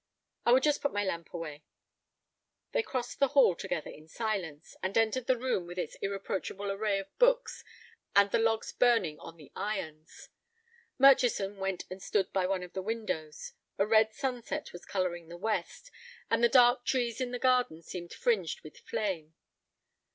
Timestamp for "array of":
6.71-7.15